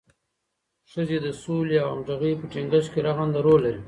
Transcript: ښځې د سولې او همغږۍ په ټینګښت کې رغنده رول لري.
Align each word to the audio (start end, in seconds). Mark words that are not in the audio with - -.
ښځې 0.91 1.17
د 1.25 1.27
سولې 1.41 1.77
او 1.83 1.89
همغږۍ 1.93 2.33
په 2.39 2.45
ټینګښت 2.51 2.89
کې 2.93 2.99
رغنده 3.07 3.39
رول 3.45 3.61
لري. 3.65 3.79